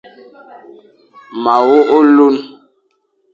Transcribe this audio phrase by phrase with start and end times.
[1.41, 2.41] Ma wogh olune.